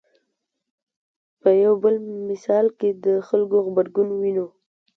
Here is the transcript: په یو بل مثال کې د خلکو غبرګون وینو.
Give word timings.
په 1.41 1.49
یو 1.63 1.73
بل 1.83 1.95
مثال 2.29 2.65
کې 2.79 2.89
د 3.05 3.07
خلکو 3.27 3.57
غبرګون 3.65 4.07
وینو. 4.21 4.47